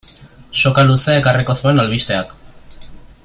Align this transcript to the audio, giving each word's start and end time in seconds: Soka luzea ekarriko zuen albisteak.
Soka 0.61 0.85
luzea 0.91 1.17
ekarriko 1.23 1.57
zuen 1.61 1.83
albisteak. 1.83 2.33